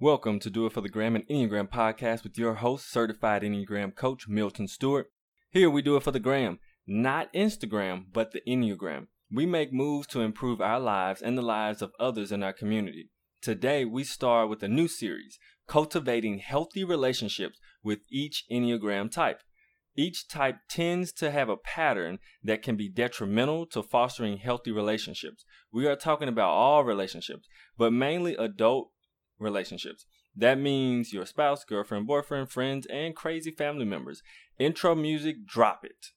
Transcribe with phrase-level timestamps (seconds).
[0.00, 3.96] Welcome to Do It for the Gram and Enneagram podcast with your host, certified Enneagram
[3.96, 5.10] coach Milton Stewart.
[5.50, 9.08] Here we do it for the gram, not Instagram, but the Enneagram.
[9.28, 13.10] We make moves to improve our lives and the lives of others in our community.
[13.42, 19.40] Today, we start with a new series, Cultivating Healthy Relationships with Each Enneagram Type.
[19.96, 25.44] Each type tends to have a pattern that can be detrimental to fostering healthy relationships.
[25.72, 28.92] We are talking about all relationships, but mainly adult
[29.38, 30.06] relationships.
[30.36, 34.22] That means your spouse, girlfriend, boyfriend, friends, and crazy family members.
[34.58, 36.12] Intro music, drop it.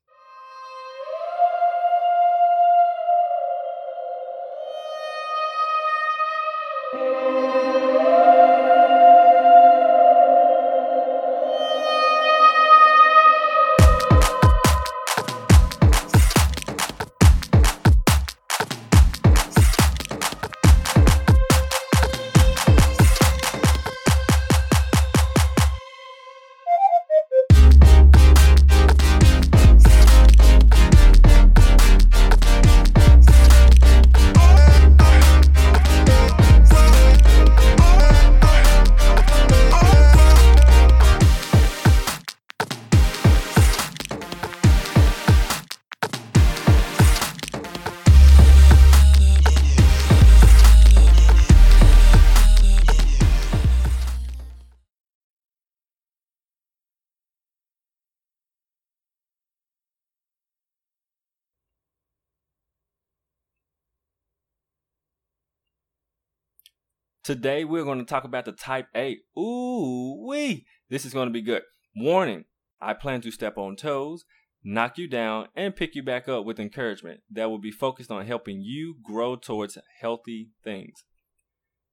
[67.32, 69.20] Today we're going to talk about the type 8.
[69.40, 70.66] Ooh, wee.
[70.90, 71.62] This is going to be good.
[71.96, 72.44] Warning,
[72.82, 74.26] I plan to step on toes,
[74.66, 78.26] knock you down, and pick you back up with encouragement that will be focused on
[78.26, 81.06] helping you grow towards healthy things.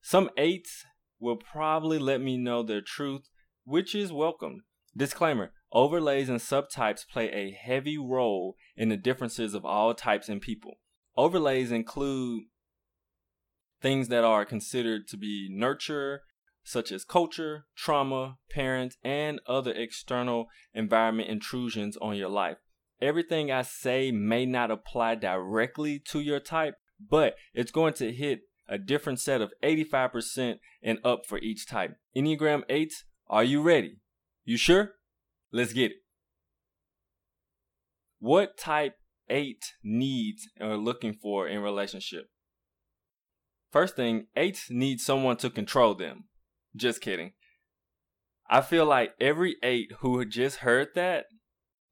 [0.03, 0.83] Some 8s
[1.21, 3.29] will probably let me know their truth,
[3.63, 4.65] which is welcome.
[4.97, 10.41] Disclaimer overlays and subtypes play a heavy role in the differences of all types and
[10.41, 10.81] people.
[11.17, 12.43] Overlays include
[13.81, 16.23] things that are considered to be nurture,
[16.65, 22.59] such as culture, trauma, parents, and other external environment intrusions on your life.
[23.01, 28.41] Everything I say may not apply directly to your type, but it's going to hit
[28.69, 31.97] a different set of 85% and up for each type.
[32.17, 32.93] Enneagram 8,
[33.29, 34.01] are you ready?
[34.45, 34.93] You sure?
[35.53, 35.99] Let's get it.
[38.19, 38.97] What type
[39.31, 42.27] 8 needs are looking for in relationship?
[43.71, 46.25] First thing, eights need someone to control them.
[46.75, 47.33] Just kidding.
[48.51, 51.27] I feel like every eight who had just heard that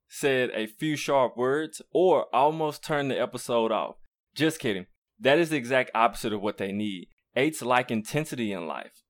[0.08, 3.96] said a few sharp words or almost turned the episode off.
[4.34, 4.86] Just kidding.
[5.18, 7.08] That is the exact opposite of what they need.
[7.34, 9.02] Eights like intensity in life.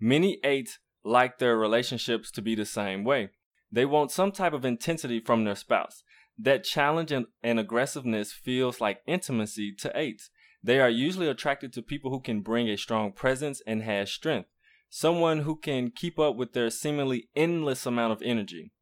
[0.00, 3.30] Many eights like their relationships to be the same way.
[3.70, 6.02] They want some type of intensity from their spouse.
[6.38, 10.30] That challenge and, and aggressiveness feels like intimacy to eights.
[10.62, 14.48] They are usually attracted to people who can bring a strong presence and has strength,
[14.88, 18.72] someone who can keep up with their seemingly endless amount of energy.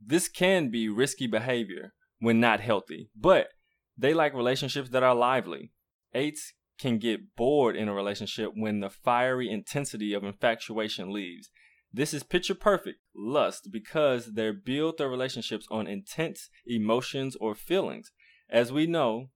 [0.00, 3.48] This can be risky behavior when not healthy, but
[3.96, 5.72] they like relationships that are lively.
[6.14, 11.50] Eights can get bored in a relationship when the fiery intensity of infatuation leaves.
[11.92, 18.12] This is picture perfect lust because they build their relationships on intense emotions or feelings.
[18.48, 19.30] As we know,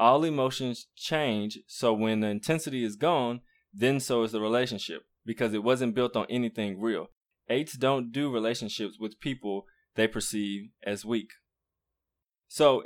[0.00, 1.58] all emotions change.
[1.66, 6.16] So when the intensity is gone, then so is the relationship because it wasn't built
[6.16, 7.08] on anything real.
[7.48, 9.66] Eights don't do relationships with people
[9.96, 11.30] they perceive as weak.
[12.48, 12.82] So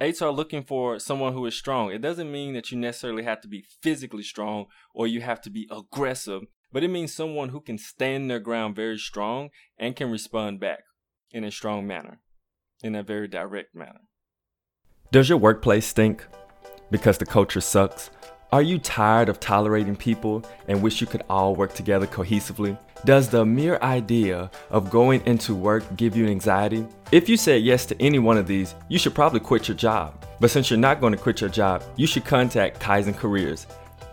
[0.00, 1.92] eights are looking for someone who is strong.
[1.92, 5.50] It doesn't mean that you necessarily have to be physically strong or you have to
[5.50, 6.42] be aggressive,
[6.72, 10.80] but it means someone who can stand their ground very strong and can respond back
[11.30, 12.20] in a strong manner,
[12.82, 14.00] in a very direct manner.
[15.12, 16.24] Does your workplace stink?
[16.90, 18.08] Because the culture sucks?
[18.50, 22.78] Are you tired of tolerating people and wish you could all work together cohesively?
[23.04, 26.86] Does the mere idea of going into work give you anxiety?
[27.10, 30.24] If you said yes to any one of these, you should probably quit your job.
[30.40, 33.66] But since you're not going to quit your job, you should contact Kaizen Careers.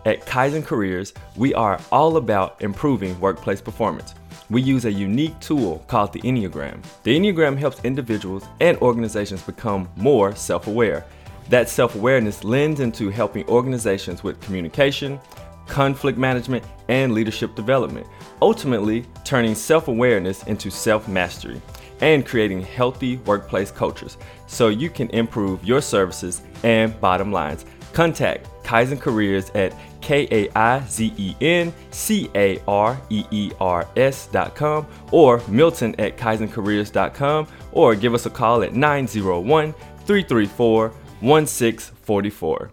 [0.04, 4.14] At Kaizen Careers, we are all about improving workplace performance
[4.50, 6.82] we use a unique tool called the Enneagram.
[7.04, 11.06] The Enneagram helps individuals and organizations become more self aware.
[11.48, 15.20] That self awareness lends into helping organizations with communication,
[15.66, 18.06] conflict management, and leadership development,
[18.42, 21.62] ultimately turning self awareness into self mastery
[22.00, 27.64] and creating healthy workplace cultures so you can improve your services and bottom lines.
[27.92, 33.52] Contact Kaizen Careers at K A I Z E N C A R E E
[33.60, 40.88] R S.com or Milton at KaizenCareers.com or give us a call at 901 334
[41.20, 42.72] 1644.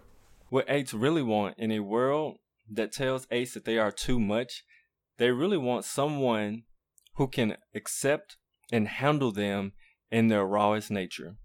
[0.49, 2.37] What eights really want in a world
[2.71, 4.63] that tells eights that they are too much,
[5.17, 6.63] they really want someone
[7.15, 8.37] who can accept
[8.71, 9.73] and handle them
[10.11, 11.35] in their rawest nature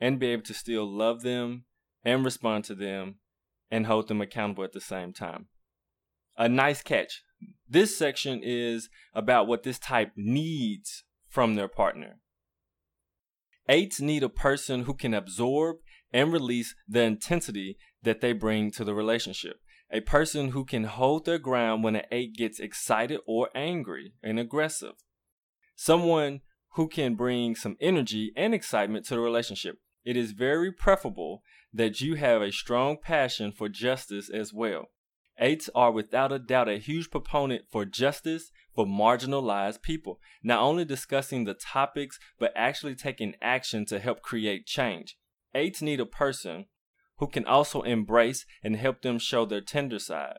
[0.00, 1.64] and be able to still love them
[2.04, 3.16] and respond to them
[3.74, 5.46] and hold them accountable at the same time.
[6.36, 7.22] A nice catch.
[7.68, 12.20] This section is about what this type needs from their partner.
[13.68, 15.78] Eights need a person who can absorb
[16.12, 19.56] and release the intensity that they bring to the relationship.
[19.90, 24.38] A person who can hold their ground when an eight gets excited or angry and
[24.38, 24.94] aggressive.
[25.74, 26.42] Someone
[26.74, 29.78] who can bring some energy and excitement to the relationship.
[30.04, 31.42] It is very preferable
[31.74, 34.86] that you have a strong passion for justice as well.
[35.38, 40.84] Eights are without a doubt a huge proponent for justice for marginalized people, not only
[40.84, 45.16] discussing the topics, but actually taking action to help create change.
[45.52, 46.66] Eights need a person
[47.18, 50.38] who can also embrace and help them show their tender side.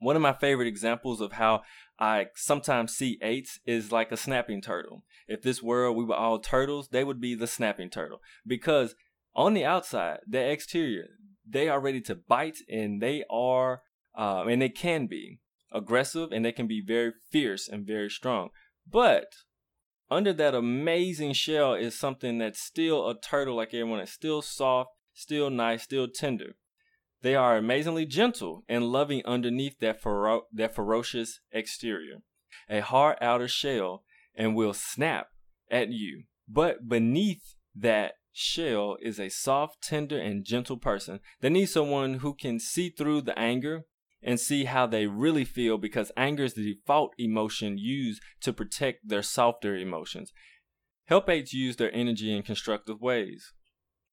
[0.00, 1.62] One of my favorite examples of how
[1.98, 5.04] I sometimes see eights is like a snapping turtle.
[5.26, 8.20] If this world we were all turtles, they would be the snapping turtle.
[8.46, 8.94] Because
[9.38, 11.06] on the outside, the exterior,
[11.48, 13.82] they are ready to bite and they are,
[14.16, 15.38] uh, and they can be
[15.72, 18.48] aggressive and they can be very fierce and very strong.
[18.90, 19.26] But
[20.10, 24.00] under that amazing shell is something that's still a turtle like everyone.
[24.00, 26.56] It's still soft, still nice, still tender.
[27.22, 32.22] They are amazingly gentle and loving underneath that, fero- that ferocious exterior.
[32.68, 34.02] A hard outer shell
[34.34, 35.28] and will snap
[35.70, 36.24] at you.
[36.48, 41.20] But beneath that shell is a soft, tender, and gentle person.
[41.40, 43.82] They need someone who can see through the anger
[44.22, 49.08] and see how they really feel because anger is the default emotion used to protect
[49.08, 50.32] their softer emotions.
[51.06, 53.52] Help eights use their energy in constructive ways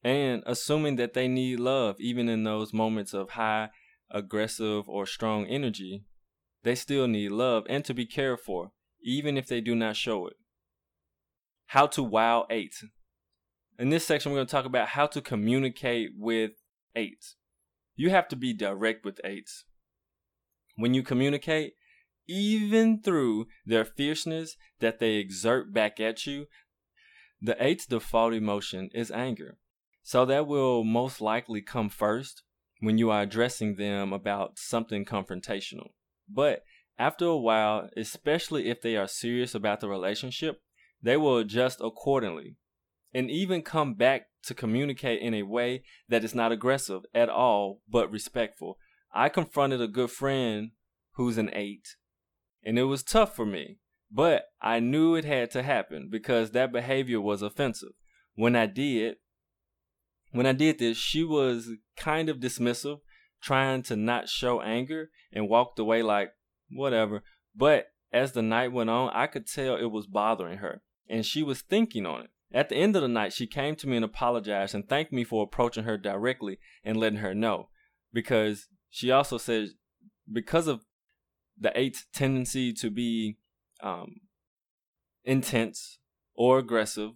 [0.06, 3.70] and assuming that they need love even in those moments of high
[4.12, 6.04] aggressive or strong energy
[6.62, 8.72] they still need love and to be cared for
[9.04, 10.36] even if they do not show it
[11.68, 12.84] how to wow eights
[13.78, 16.52] in this section we're going to talk about how to communicate with
[16.96, 17.36] eights.
[17.96, 19.66] You have to be direct with eights.
[20.76, 21.74] When you communicate
[22.28, 26.48] even through their fierceness that they exert back at you
[27.42, 29.58] the eight's default emotion is anger.
[30.04, 32.44] So that will most likely come first
[32.80, 35.90] when you are addressing them about something confrontational.
[36.28, 36.64] But
[36.98, 40.62] after a while, especially if they are serious about the relationship,
[41.02, 42.56] they will adjust accordingly
[43.16, 47.82] and even come back to communicate in a way that is not aggressive at all
[47.90, 48.78] but respectful.
[49.14, 50.72] I confronted a good friend
[51.14, 51.96] who's an eight,
[52.62, 53.78] and it was tough for me,
[54.12, 57.94] but I knew it had to happen because that behavior was offensive.
[58.36, 59.16] When I did,
[60.32, 63.00] when I did this, she was kind of dismissive,
[63.42, 66.32] trying to not show anger and walked away like,
[66.70, 67.24] whatever.
[67.56, 71.44] But as the night went on, I could tell it was bothering her, and she
[71.44, 72.30] was thinking on it.
[72.54, 75.24] At the end of the night, she came to me and apologized and thanked me
[75.24, 77.70] for approaching her directly and letting her know.
[78.14, 79.70] Because she also said,
[80.32, 80.82] because of
[81.60, 83.38] the eight's tendency to be
[83.82, 84.22] um,
[85.24, 86.00] intense
[86.36, 87.12] or aggressive,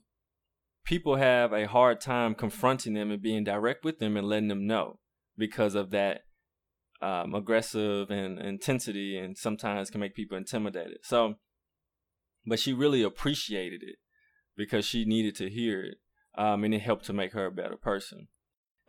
[0.83, 4.65] people have a hard time confronting them and being direct with them and letting them
[4.65, 4.99] know
[5.37, 6.21] because of that
[7.01, 10.97] um, aggressive and intensity and sometimes can make people intimidated.
[11.03, 11.35] So,
[12.45, 13.95] but she really appreciated it
[14.59, 15.97] because she needed to hear it
[16.37, 18.27] um, and it helped to make her a better person.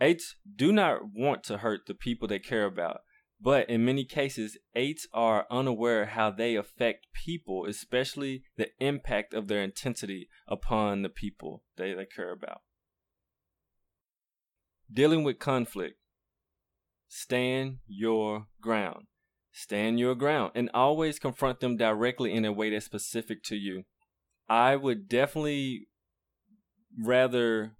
[0.01, 3.03] Eights do not want to hurt the people they care about.
[3.41, 9.47] But in many cases, eights are unaware how they affect people, especially the impact of
[9.47, 12.63] their intensity upon the people they, they care about.
[14.93, 15.97] Dealing with conflict.
[17.09, 19.07] Stand your ground.
[19.53, 23.85] Stand your ground and always confront them directly in a way that's specific to you.
[24.51, 25.87] I would definitely
[26.99, 27.77] rather,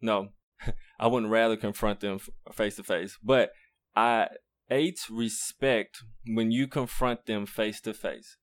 [0.00, 0.28] no,
[1.00, 2.20] I wouldn't rather confront them
[2.52, 3.50] face to face, but
[3.96, 4.28] I
[4.70, 8.36] Eights respect when you confront them face to face.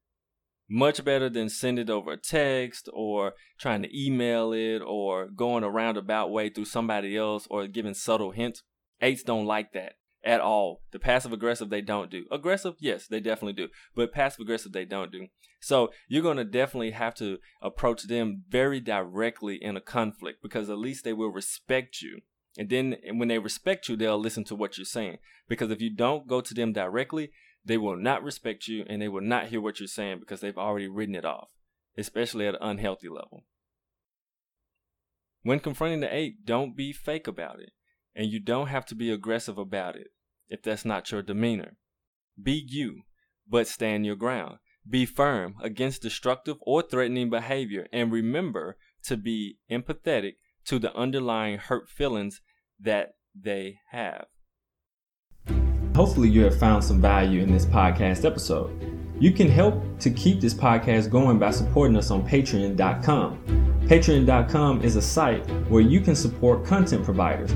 [0.70, 5.70] Much better than send it over text or trying to email it or going a
[5.70, 8.64] roundabout way through somebody else or giving subtle hints.
[9.02, 9.94] Eights don't like that
[10.24, 10.82] at all.
[10.92, 12.26] The passive aggressive they don't do.
[12.32, 13.68] Aggressive, yes, they definitely do.
[13.96, 15.28] But passive aggressive they don't do.
[15.60, 20.78] So you're gonna definitely have to approach them very directly in a conflict because at
[20.78, 22.22] least they will respect you
[22.58, 25.18] And then when they respect you, they'll listen to what you're saying.
[25.48, 27.32] Because if you don't go to them directly,
[27.66, 30.58] they will not respect you and they will not hear what you're saying because they've
[30.58, 31.50] already written it off,
[31.98, 33.46] especially at an unhealthy level.
[35.42, 37.72] When confronting the eight, don't be fake about it.
[38.16, 40.08] And you don't have to be aggressive about it
[40.48, 41.78] if that's not your demeanor.
[42.42, 43.02] Be you,
[43.48, 44.58] but stand your ground.
[44.88, 50.34] Be firm against destructive or threatening behavior and remember to be empathetic
[50.66, 52.42] to the underlying hurt feelings
[52.80, 54.26] that they have.
[55.96, 58.94] Hopefully, you have found some value in this podcast episode.
[59.20, 63.38] You can help to keep this podcast going by supporting us on patreon.com.
[63.86, 67.54] Patreon.com is a site where you can support content providers.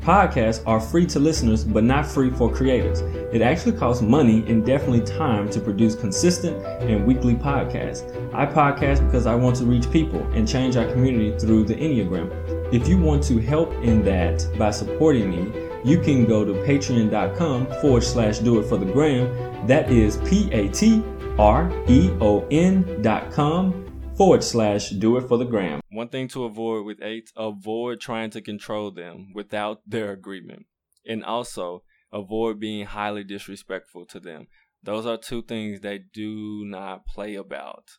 [0.00, 3.00] Podcasts are free to listeners, but not free for creators.
[3.34, 8.08] It actually costs money and definitely time to produce consistent and weekly podcasts.
[8.34, 12.30] I podcast because I want to reach people and change our community through the Enneagram.
[12.72, 17.66] If you want to help in that by supporting me, you can go to patreon.com
[17.82, 19.66] forward slash do it for the gram.
[19.66, 21.04] That is P A T
[21.38, 23.89] R E O N dot com
[24.20, 25.80] forward slash do it for the gram.
[25.90, 30.66] One thing to avoid with eights, avoid trying to control them without their agreement.
[31.06, 34.48] And also avoid being highly disrespectful to them.
[34.82, 37.92] Those are two things they do not play about.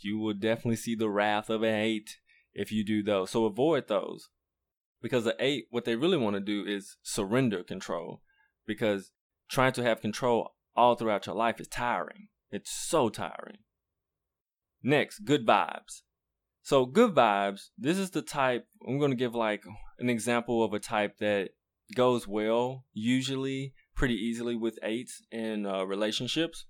[0.00, 2.16] You will definitely see the wrath of an eight
[2.54, 3.28] if you do those.
[3.28, 4.30] So avoid those.
[5.02, 8.22] Because the eight, what they really want to do is surrender control.
[8.66, 9.10] Because
[9.50, 12.28] trying to have control all throughout your life is tiring.
[12.50, 13.58] It's so tiring.
[14.82, 16.02] Next, good vibes.
[16.62, 19.64] So, good vibes, this is the type, I'm going to give like
[19.98, 21.50] an example of a type that
[21.94, 26.66] goes well, usually pretty easily with eights in uh, relationships.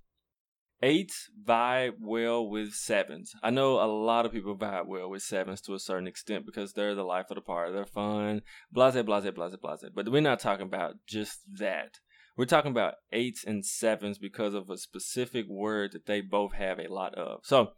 [0.84, 3.34] Eights vibe well with sevens.
[3.40, 6.72] I know a lot of people vibe well with sevens to a certain extent because
[6.72, 7.72] they're the life of the party.
[7.72, 8.42] They're fun,
[8.72, 9.84] blase, blase, blase, blase.
[9.94, 12.00] But we're not talking about just that.
[12.36, 16.80] We're talking about eights and sevens because of a specific word that they both have
[16.80, 17.40] a lot of.
[17.44, 17.72] So,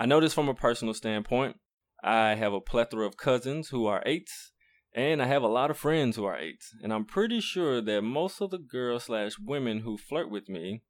[0.00, 1.56] I know this from a personal standpoint.
[2.02, 4.50] I have a plethora of cousins who are eights,
[4.94, 6.74] and I have a lot of friends who are eights.
[6.82, 10.84] And I'm pretty sure that most of the girls slash women who flirt with me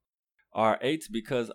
[0.53, 1.51] are eights because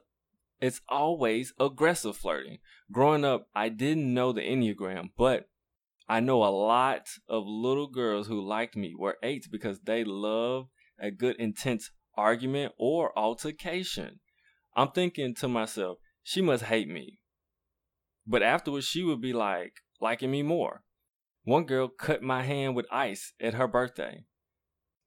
[0.60, 2.58] it's always aggressive flirting.
[2.92, 5.48] Growing up, I didn't know the Enneagram, but
[6.10, 10.68] I know a lot of little girls who liked me were eights because they love
[11.00, 14.20] a good intense argument or altercation.
[14.76, 17.20] I'm thinking to myself, she must hate me.
[18.28, 20.84] But afterwards, she would be like, liking me more.
[21.44, 24.24] One girl cut my hand with ice at her birthday.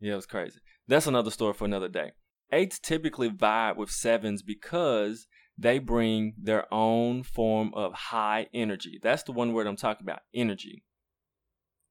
[0.01, 0.61] Yeah, it was crazy.
[0.87, 2.13] That's another story for another day.
[2.53, 5.27] Eights typically vibe with sevens because
[5.59, 9.01] they bring their own form of high energy.
[9.03, 10.85] That's the one word I'm talking about energy.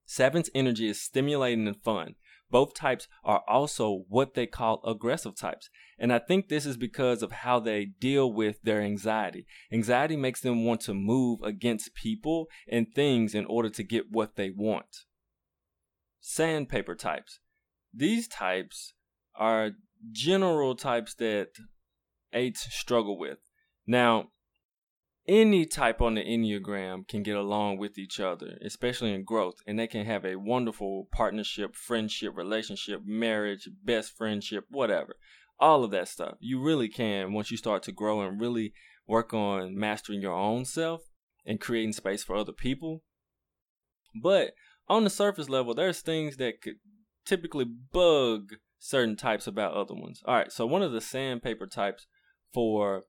[0.06, 2.14] Sevens energy is stimulating and fun.
[2.50, 5.68] Both types are also what they call aggressive types.
[5.98, 9.46] And I think this is because of how they deal with their anxiety.
[9.72, 14.36] Anxiety makes them want to move against people and things in order to get what
[14.36, 15.04] they want.
[16.20, 17.40] Sandpaper types.
[17.92, 18.94] These types
[19.34, 19.72] are
[20.12, 21.48] general types that
[22.32, 23.38] eights struggle with.
[23.86, 24.28] Now,
[25.28, 29.78] any type on the Enneagram can get along with each other, especially in growth, and
[29.78, 35.16] they can have a wonderful partnership, friendship, relationship, marriage, best friendship, whatever.
[35.60, 36.36] All of that stuff.
[36.40, 38.72] You really can once you start to grow and really
[39.06, 41.02] work on mastering your own self
[41.44, 43.02] and creating space for other people.
[44.20, 44.52] But
[44.88, 46.76] on the surface level, there's things that could
[47.26, 50.22] typically bug certain types about other ones.
[50.24, 52.06] All right, so one of the sandpaper types
[52.54, 53.02] for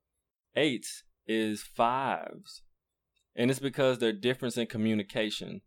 [0.56, 2.64] eights is fives.
[3.36, 5.62] And it's because their difference in communication.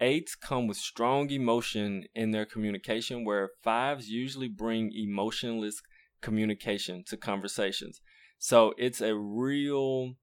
[0.00, 5.82] Eights come with strong emotion in their communication, where fives usually bring emotionless
[6.22, 8.00] communication to conversations.
[8.38, 10.14] So it's a real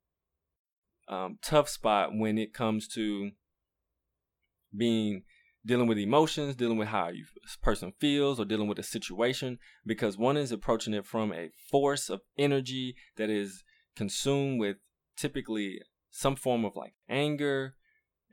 [1.10, 3.32] um, tough spot when it comes to
[4.76, 5.24] being
[5.66, 10.18] dealing with emotions, dealing with how a person feels, or dealing with a situation, because
[10.18, 13.64] one is approaching it from a force of energy that is
[13.96, 14.78] consumed with
[15.18, 17.76] typically some form of like anger,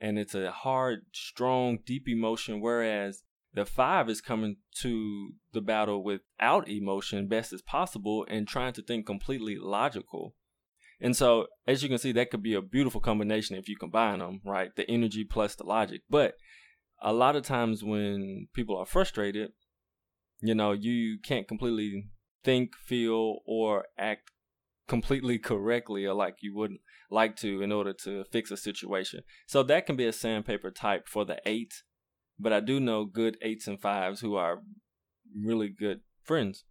[0.00, 3.22] and it's a hard, strong, deep emotion, whereas
[3.54, 8.82] the five is coming to the battle without emotion best as possible and trying to
[8.82, 10.34] think completely logical.
[11.00, 14.20] And so, as you can see, that could be a beautiful combination if you combine
[14.20, 14.74] them, right?
[14.74, 16.02] The energy plus the logic.
[16.08, 16.36] But
[17.02, 19.50] a lot of times when people are frustrated,
[20.40, 22.08] you know, you can't completely
[22.44, 24.30] think, feel, or act
[24.88, 29.20] completely correctly or like you wouldn't like to in order to fix a situation.
[29.46, 31.82] So that can be a sandpaper type for the eight
[32.42, 34.62] but I do know good eights and fives who are
[35.38, 36.64] really good friends.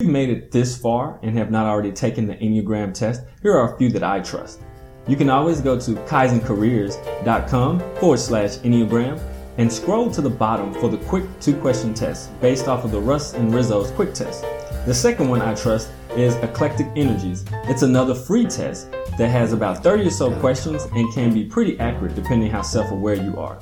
[0.00, 3.56] If you've made it this far and have not already taken the Enneagram test, here
[3.56, 4.60] are a few that I trust.
[5.06, 9.20] You can always go to kaizencareers.com forward slash Enneagram
[9.58, 13.00] and scroll to the bottom for the quick two question test based off of the
[13.00, 14.42] Russ and Riso's quick test.
[14.84, 17.44] The second one I trust is Eclectic Energies.
[17.64, 21.78] It's another free test that has about 30 or so questions and can be pretty
[21.78, 23.58] accurate depending how self aware you are.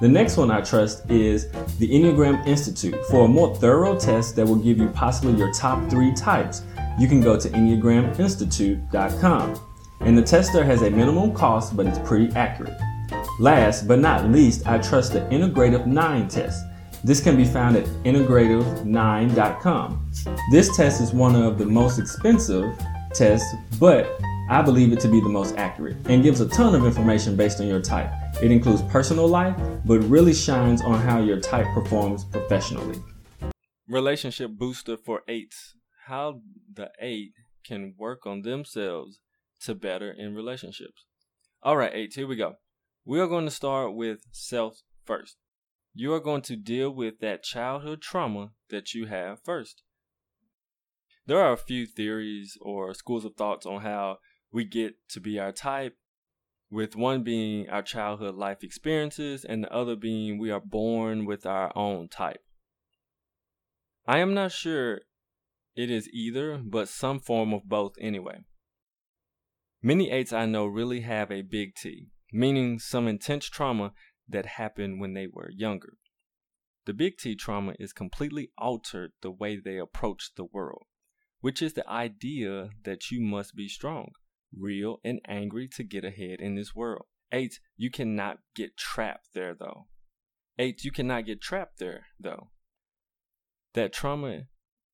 [0.00, 2.96] The next one I trust is the Enneagram Institute.
[3.10, 6.62] For a more thorough test that will give you possibly your top three types,
[6.98, 9.60] you can go to EnneagramInstitute.com.
[10.00, 12.80] And the tester has a minimum cost, but it's pretty accurate.
[13.38, 16.64] Last but not least, I trust the Integrative 9 test.
[17.02, 20.10] This can be found at integrative9.com.
[20.50, 22.78] This test is one of the most expensive
[23.14, 26.84] tests, but I believe it to be the most accurate and gives a ton of
[26.84, 28.10] information based on your type.
[28.42, 32.98] It includes personal life, but really shines on how your type performs professionally.
[33.88, 35.74] Relationship booster for eights.
[36.06, 36.42] How
[36.72, 37.32] the eight
[37.64, 39.20] can work on themselves
[39.62, 41.06] to better in relationships.
[41.62, 42.54] All right, eights, here we go.
[43.04, 45.36] We are going to start with self first.
[45.92, 49.82] You are going to deal with that childhood trauma that you have first.
[51.26, 54.18] There are a few theories or schools of thoughts on how
[54.52, 55.96] we get to be our type,
[56.70, 61.44] with one being our childhood life experiences and the other being we are born with
[61.44, 62.42] our own type.
[64.06, 65.00] I am not sure
[65.76, 68.44] it is either, but some form of both anyway.
[69.82, 73.92] Many eights I know really have a big T, meaning some intense trauma
[74.30, 75.94] that happened when they were younger.
[76.86, 80.84] The big T trauma is completely altered the way they approach the world,
[81.40, 84.12] which is the idea that you must be strong,
[84.56, 87.06] real, and angry to get ahead in this world.
[87.32, 89.86] Eight, you cannot get trapped there though.
[90.58, 92.50] Eight, you cannot get trapped there though.
[93.74, 94.42] That trauma,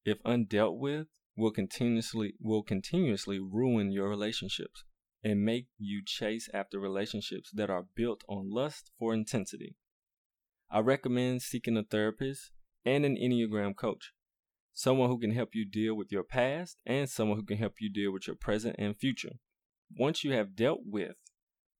[0.04, 4.84] if undealt with, will continuously will continuously ruin your relationships
[5.26, 9.74] and make you chase after relationships that are built on lust for intensity.
[10.70, 12.52] I recommend seeking a therapist
[12.84, 14.12] and an Enneagram coach,
[14.72, 17.92] someone who can help you deal with your past and someone who can help you
[17.92, 19.32] deal with your present and future.
[19.98, 21.16] Once you have dealt with,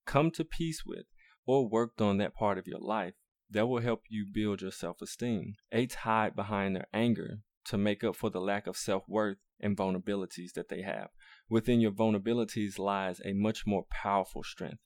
[0.06, 1.04] come to peace with,
[1.46, 3.14] or worked on that part of your life,
[3.48, 5.54] that will help you build your self esteem.
[5.70, 9.76] Eights hide behind their anger to make up for the lack of self worth and
[9.76, 11.10] vulnerabilities that they have.
[11.48, 14.82] Within your vulnerabilities lies a much more powerful strength.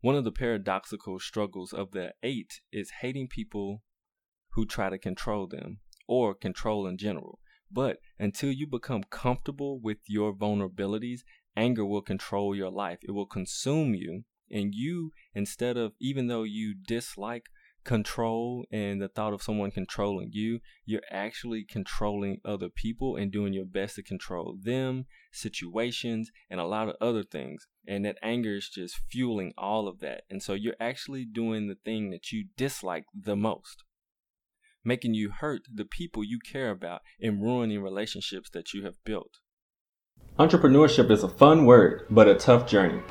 [0.00, 3.82] One of the paradoxical struggles of the eight is hating people
[4.52, 7.38] who try to control them or control in general.
[7.70, 11.20] But until you become comfortable with your vulnerabilities,
[11.56, 12.98] anger will control your life.
[13.02, 14.24] It will consume you.
[14.50, 17.46] And you, instead of, even though you dislike
[17.84, 23.52] control and the thought of someone controlling you, you're actually controlling other people and doing
[23.52, 27.66] your best to control them, situations, and a lot of other things.
[27.86, 30.22] And that anger is just fueling all of that.
[30.30, 33.84] And so you're actually doing the thing that you dislike the most,
[34.84, 39.38] making you hurt the people you care about and ruining relationships that you have built.
[40.38, 43.02] Entrepreneurship is a fun word, but a tough journey.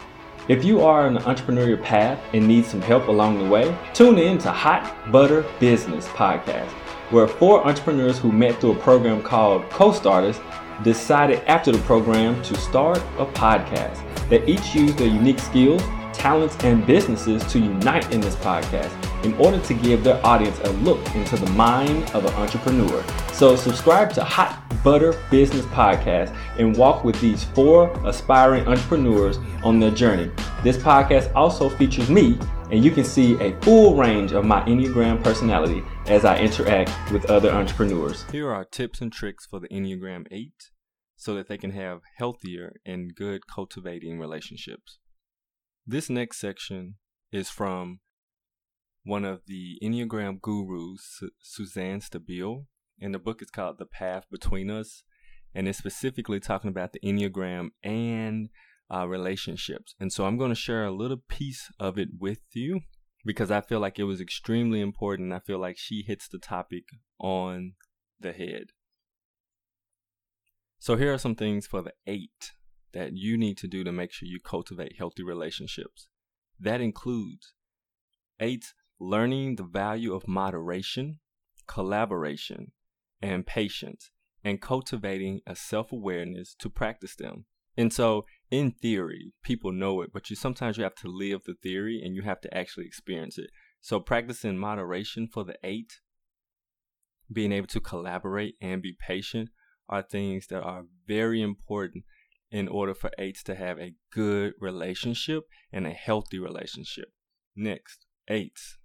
[0.48, 4.18] If you are on an entrepreneurial path and need some help along the way, tune
[4.18, 6.68] in to Hot Butter Business Podcast,
[7.12, 10.40] where four entrepreneurs who met through a program called Co-Starters
[10.84, 14.02] decided after the program to start a podcast.
[14.30, 18.92] They each use their unique skills, talents, and businesses to unite in this podcast
[19.26, 23.04] in order to give their audience a look into the mind of an entrepreneur.
[23.34, 29.80] So subscribe to Hot Butter Business Podcast and walk with these four aspiring entrepreneurs on
[29.80, 30.32] their journey.
[30.64, 32.38] This podcast also features me,
[32.72, 37.30] and you can see a full range of my Enneagram personality as I interact with
[37.30, 38.24] other entrepreneurs.
[38.32, 40.72] Here are tips and tricks for the Enneagram 8
[41.16, 44.98] so that they can have healthier and good cultivating relationships.
[45.88, 46.96] This next section
[47.32, 48.02] is from
[49.04, 52.66] one of the Enneagram gurus, Suzanne Stabile,
[53.00, 55.04] and the book is called The Path Between Us,
[55.56, 58.50] and it's specifically talking about the Enneagram and
[58.94, 59.96] uh, relationships.
[60.00, 62.82] And so I'm going to share a little piece of it with you
[63.26, 65.34] because I feel like it was extremely important.
[65.34, 66.84] I feel like she hits the topic
[67.20, 67.74] on
[68.20, 68.66] the head.
[70.78, 72.52] So here are some things for the eight
[72.94, 76.08] that you need to do to make sure you cultivate healthy relationships.
[76.60, 77.54] That includes
[78.40, 81.20] eight, learning the value of moderation,
[81.68, 82.72] collaboration,
[83.22, 84.12] and patience,
[84.44, 87.46] and cultivating a self awareness to practice them.
[87.78, 91.54] And so, in theory, people know it, but you sometimes you have to live the
[91.54, 93.50] theory and you have to actually experience it.
[93.80, 96.02] So practicing moderation for the eight,
[97.32, 99.50] being able to collaborate and be patient
[99.88, 102.04] are things that are very important
[102.52, 107.14] in order for eights to have a good relationship and a healthy relationship.
[107.56, 108.78] Next, eights.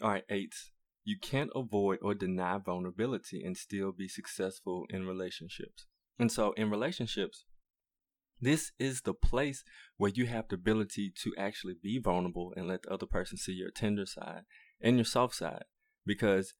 [0.00, 0.70] All right, eights.
[1.04, 5.86] You can't avoid or deny vulnerability and still be successful in relationships.
[6.18, 7.44] And so, in relationships,
[8.40, 9.64] this is the place
[9.96, 13.52] where you have the ability to actually be vulnerable and let the other person see
[13.52, 14.42] your tender side
[14.80, 15.64] and your soft side.
[16.06, 16.54] Because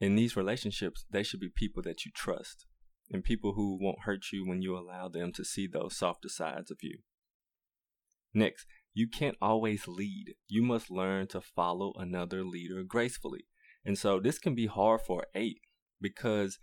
[0.00, 2.66] in these relationships, they should be people that you trust
[3.10, 6.70] and people who won't hurt you when you allow them to see those softer sides
[6.70, 6.98] of you.
[8.34, 10.34] Next, you can't always lead.
[10.48, 13.46] You must learn to follow another leader gracefully.
[13.84, 15.60] And so this can be hard for eight
[16.00, 16.58] because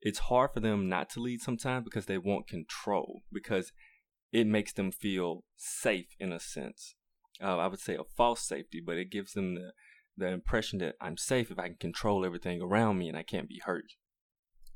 [0.00, 3.72] it's hard for them not to lead sometimes because they want control because
[4.32, 6.94] it makes them feel safe in a sense.
[7.42, 9.72] Uh, I would say a false safety, but it gives them the,
[10.16, 13.48] the impression that I'm safe if I can control everything around me and I can't
[13.48, 13.92] be hurt.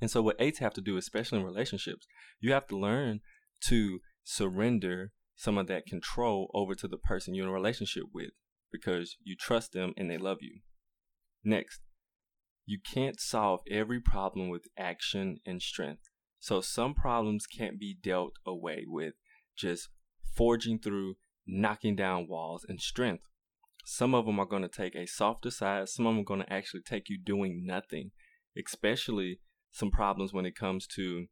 [0.05, 2.07] And so, what eights have to do, especially in relationships,
[2.39, 3.21] you have to learn
[3.69, 8.33] to surrender some of that control over to the person you're in a relationship with
[8.71, 10.61] because you trust them and they love you.
[11.43, 11.81] Next,
[12.67, 16.03] you can't solve every problem with action and strength.
[16.39, 19.15] So, some problems can't be dealt away with
[19.57, 19.89] just
[20.37, 21.15] forging through,
[21.47, 23.25] knocking down walls and strength.
[23.87, 26.43] Some of them are going to take a softer side, some of them are going
[26.43, 28.11] to actually take you doing nothing,
[28.55, 29.41] especially
[29.75, 31.27] some problems when it comes to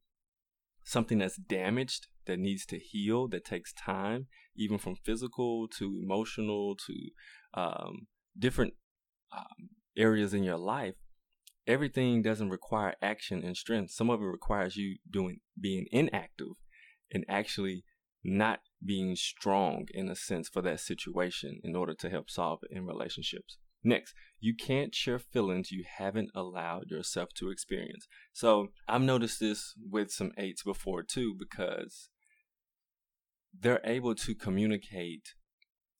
[0.84, 4.26] something that's damaged that needs to heal that takes time
[4.56, 6.92] even from physical to emotional to
[7.54, 8.74] um, different
[9.34, 10.94] um, areas in your life.
[11.68, 13.92] Everything doesn't require action and strength.
[13.92, 16.56] Some of it requires you doing being inactive
[17.12, 17.84] and actually
[18.24, 22.76] not being strong in a sense for that situation in order to help solve it
[22.76, 28.06] in relationships Next, you can't share feelings you haven't allowed yourself to experience.
[28.32, 32.08] So I've noticed this with some eights before too, because
[33.58, 35.34] they're able to communicate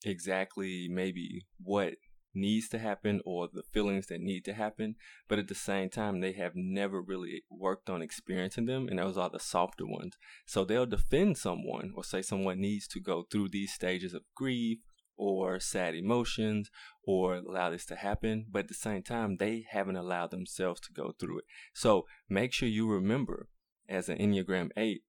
[0.05, 1.95] exactly maybe what
[2.35, 4.95] needs to happen or the feelings that need to happen,
[5.29, 9.19] but at the same time, they have never really worked on experiencing them, and those
[9.19, 10.17] are the softer ones.
[10.47, 14.79] So they'll defend someone or say someone needs to go through these stages of grief
[15.23, 16.71] or sad emotions
[17.05, 20.93] or allow this to happen, but at the same time, they haven't allowed themselves to
[20.93, 21.45] go through it.
[21.75, 23.49] So make sure you remember
[23.89, 25.03] as an Enneagram 8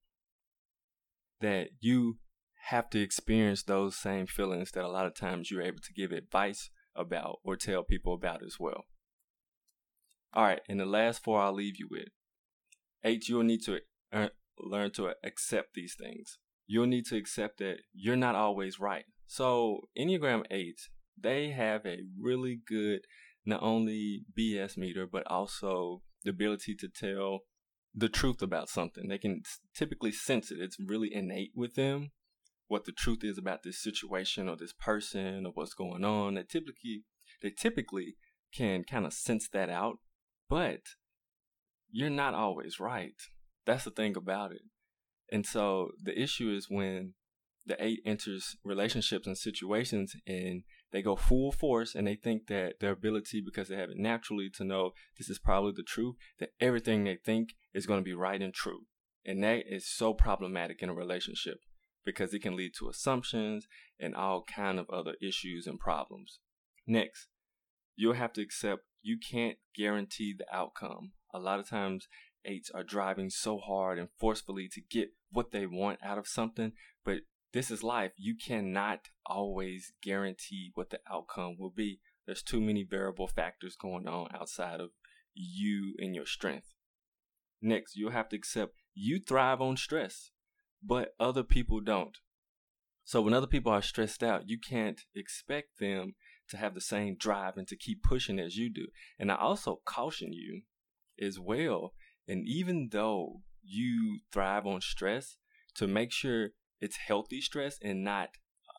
[1.42, 2.18] that you
[2.68, 6.12] have to experience those same feelings that a lot of times you're able to give
[6.12, 8.86] advice about or tell people about as well.
[10.34, 12.08] All right, and the last four I'll leave you with.
[13.04, 13.80] Eight, you'll need to
[14.58, 16.40] learn to accept these things.
[16.66, 19.04] You'll need to accept that you're not always right.
[19.28, 20.76] So, Enneagram 8,
[21.20, 23.02] they have a really good,
[23.46, 27.40] not only BS meter, but also the ability to tell
[27.96, 29.08] the truth about something.
[29.08, 29.42] They can
[29.76, 30.58] typically sense it.
[30.60, 32.12] It's really innate with them
[32.68, 36.36] what the truth is about this situation or this person or what's going on.
[36.36, 37.04] They typically
[37.42, 38.16] they typically
[38.54, 39.98] can kind of sense that out,
[40.50, 40.80] but
[41.92, 43.14] you're not always right.
[43.66, 44.62] That's the thing about it.
[45.32, 47.14] And so the issue is when
[47.66, 52.80] the eight enters relationships and situations and they go full force and they think that
[52.80, 56.50] their ability because they have it naturally to know this is probably the truth that
[56.60, 58.82] everything they think is going to be right and true.
[59.26, 61.60] And that is so problematic in a relationship
[62.06, 63.66] because it can lead to assumptions
[63.98, 66.40] and all kind of other issues and problems.
[66.86, 67.28] Next
[67.96, 71.12] you'll have to accept you can't guarantee the outcome.
[71.34, 72.08] A lot of times
[72.46, 76.74] eights are driving so hard and forcefully to get what they want out of something
[77.06, 77.20] but
[77.54, 78.12] this is life.
[78.18, 82.00] You cannot always guarantee what the outcome will be.
[82.26, 84.90] There's too many variable factors going on outside of
[85.34, 86.74] you and your strength.
[87.62, 90.32] Next, you'll have to accept you thrive on stress,
[90.82, 92.18] but other people don't.
[93.06, 96.16] So when other people are stressed out, you can't expect them
[96.50, 98.88] to have the same drive and to keep pushing as you do.
[99.20, 100.62] And I also caution you
[101.22, 101.94] as well.
[102.28, 105.38] And even though you thrive on stress,
[105.76, 106.50] to make sure
[106.84, 108.30] it's healthy stress and not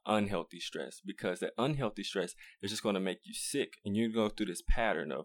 [0.07, 4.13] unhealthy stress because that unhealthy stress is just going to make you sick and you
[4.13, 5.25] go through this pattern of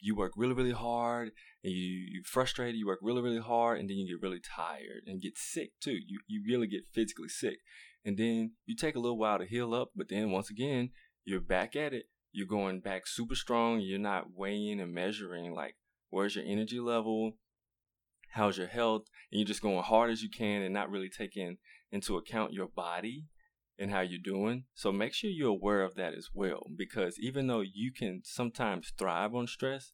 [0.00, 1.30] you work really really hard
[1.62, 5.02] and you you frustrated you work really really hard and then you get really tired
[5.06, 5.98] and get sick too.
[6.06, 7.58] You you really get physically sick.
[8.04, 10.90] And then you take a little while to heal up but then once again
[11.24, 12.04] you're back at it.
[12.32, 13.80] You're going back super strong.
[13.80, 15.76] You're not weighing and measuring like
[16.10, 17.32] where's your energy level?
[18.30, 19.04] How's your health?
[19.32, 21.56] And you're just going hard as you can and not really taking
[21.90, 23.26] into account your body
[23.78, 24.64] and how you're doing.
[24.74, 26.66] So make sure you're aware of that as well.
[26.76, 29.92] Because even though you can sometimes thrive on stress,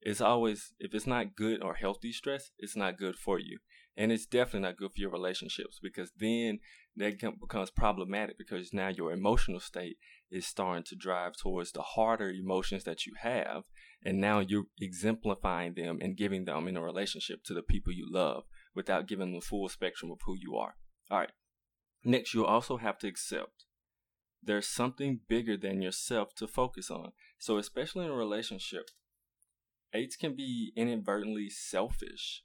[0.00, 3.58] it's always, if it's not good or healthy stress, it's not good for you.
[3.96, 6.58] And it's definitely not good for your relationships because then
[6.96, 9.96] that becomes problematic because now your emotional state
[10.30, 13.62] is starting to drive towards the harder emotions that you have.
[14.04, 18.06] And now you're exemplifying them and giving them in a relationship to the people you
[18.10, 18.44] love
[18.74, 20.74] without giving them the full spectrum of who you are.
[21.10, 21.32] All right.
[22.04, 23.64] Next, you also have to accept
[24.42, 27.12] there's something bigger than yourself to focus on.
[27.38, 28.90] So, especially in a relationship,
[29.94, 32.42] eights can be inadvertently selfish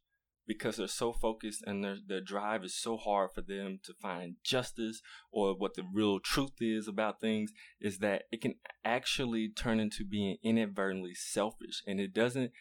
[0.48, 4.36] because they're so focused and their, their drive is so hard for them to find
[4.44, 5.00] justice
[5.32, 10.04] or what the real truth is about things is that it can actually turn into
[10.04, 12.52] being inadvertently selfish and it doesn't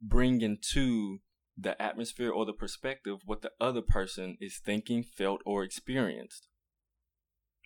[0.00, 1.18] bring into
[1.56, 6.48] the atmosphere or the perspective what the other person is thinking, felt, or experienced.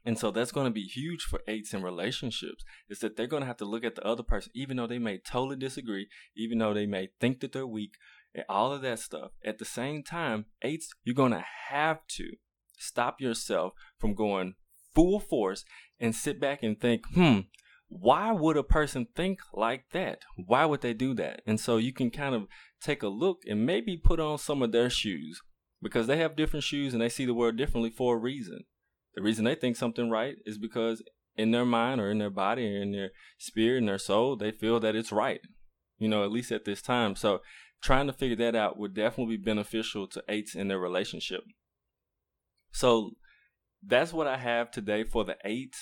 [0.05, 3.43] And so that's going to be huge for eights in relationships is that they're going
[3.43, 6.59] to have to look at the other person, even though they may totally disagree, even
[6.59, 7.95] though they may think that they're weak,
[8.35, 9.31] and all of that stuff.
[9.45, 12.33] At the same time, eights, you're going to have to
[12.77, 14.55] stop yourself from going
[14.95, 15.65] full force
[15.99, 17.41] and sit back and think, hmm,
[17.89, 20.21] why would a person think like that?
[20.37, 21.43] Why would they do that?
[21.47, 22.47] And so you can kind of
[22.85, 25.41] take a look and maybe put on some of their shoes
[25.83, 28.61] because they have different shoes and they see the world differently for a reason.
[29.15, 31.03] The reason they think something right is because
[31.37, 34.51] in their mind or in their body or in their spirit and their soul, they
[34.51, 35.41] feel that it's right.
[35.99, 37.17] You know, at least at this time.
[37.17, 37.41] So
[37.83, 41.43] trying to figure that out would definitely be beneficial to eights in their relationship.
[42.73, 43.13] So
[43.87, 45.75] that's what I have today for the eight.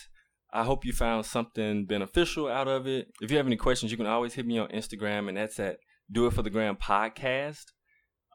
[0.53, 3.09] I hope you found something beneficial out of it.
[3.23, 5.79] If you have any questions, you can always hit me on Instagram, and that's at
[6.13, 7.65] Do It for the Gram Podcast.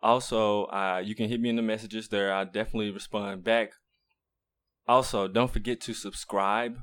[0.01, 2.33] Also, uh, you can hit me in the messages there.
[2.33, 3.71] I'll definitely respond back.
[4.87, 6.79] Also, don't forget to subscribe.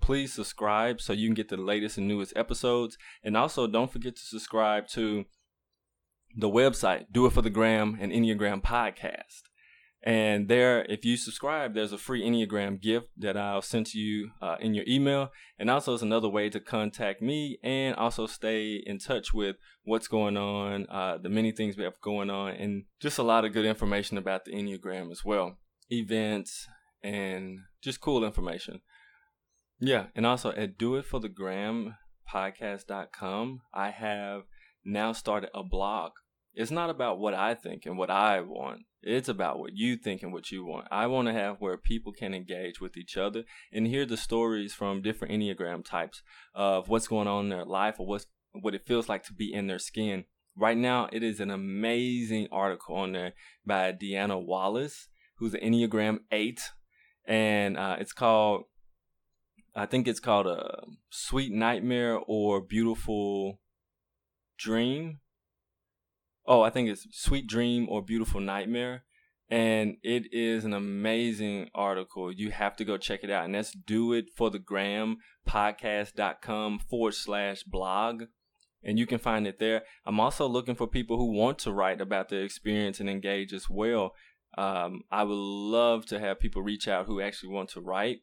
[0.00, 2.96] Please subscribe so you can get the latest and newest episodes.
[3.22, 5.24] And also, don't forget to subscribe to
[6.36, 9.47] the website, Do It for the Gram and Enneagram Podcast.
[10.02, 14.30] And there, if you subscribe, there's a free Enneagram gift that I'll send to you
[14.40, 15.30] uh, in your email.
[15.58, 20.06] And also, it's another way to contact me and also stay in touch with what's
[20.06, 23.52] going on, uh, the many things we have going on, and just a lot of
[23.52, 25.56] good information about the Enneagram as well.
[25.90, 26.68] Events,
[27.02, 28.80] and just cool information.
[29.80, 34.42] Yeah, and also at doitforthegrampodcast.com, I have
[34.84, 36.12] now started a blog.
[36.54, 38.82] It's not about what I think and what I want.
[39.02, 40.88] It's about what you think and what you want.
[40.90, 44.74] I want to have where people can engage with each other and hear the stories
[44.74, 46.22] from different Enneagram types
[46.54, 49.52] of what's going on in their life or what's what it feels like to be
[49.52, 50.24] in their skin.
[50.56, 53.34] Right now, it is an amazing article on there
[53.64, 56.60] by Deanna Wallace, who's an Enneagram 8
[57.28, 58.64] and uh, it's called
[59.76, 63.60] I think it's called a Sweet Nightmare or Beautiful
[64.58, 65.20] Dream.
[66.50, 69.04] Oh, I think it's Sweet Dream or Beautiful Nightmare.
[69.50, 72.32] And it is an amazing article.
[72.32, 73.44] You have to go check it out.
[73.44, 78.24] And that's do it for the gram podcast.com forward slash blog.
[78.82, 79.82] And you can find it there.
[80.06, 83.68] I'm also looking for people who want to write about their experience and engage as
[83.68, 84.14] well.
[84.56, 88.20] Um, I would love to have people reach out who actually want to write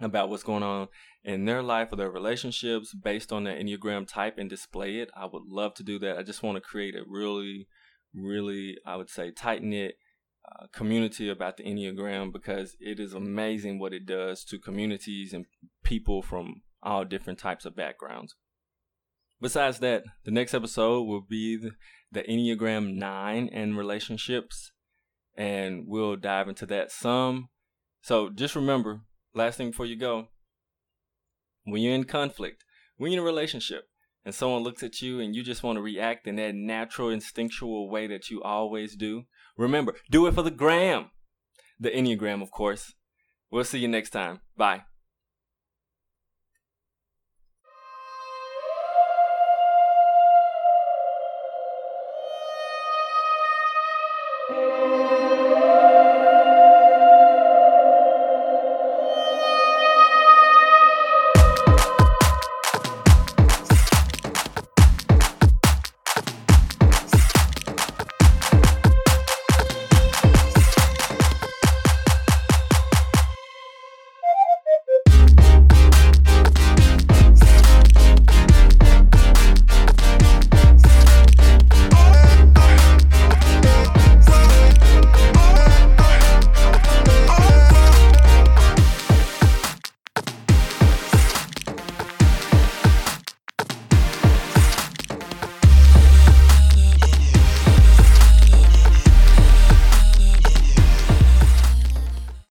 [0.00, 0.88] about what's going on
[1.24, 5.10] in their life or their relationships based on their Enneagram type and display it.
[5.16, 6.16] I would love to do that.
[6.16, 7.66] I just want to create a really,
[8.14, 9.96] really, I would say, tight knit
[10.50, 15.46] uh, community about the Enneagram because it is amazing what it does to communities and
[15.82, 18.36] people from all different types of backgrounds.
[19.40, 21.72] Besides that, the next episode will be the,
[22.10, 24.72] the Enneagram 9 and relationships
[25.36, 27.48] and we'll dive into that some.
[28.02, 29.02] So just remember,
[29.38, 30.28] last thing before you go,
[31.64, 32.64] when you're in conflict,
[32.96, 33.84] when you're in a relationship,
[34.24, 37.88] and someone looks at you and you just want to react in that natural, instinctual
[37.88, 39.22] way that you always do,
[39.56, 41.10] remember, do it for the gram.
[41.80, 42.94] The Enneagram, of course.
[43.50, 44.40] We'll see you next time.
[44.56, 44.87] Bye.